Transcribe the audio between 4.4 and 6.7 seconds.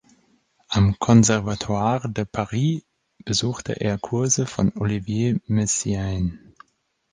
von Olivier Messiaen.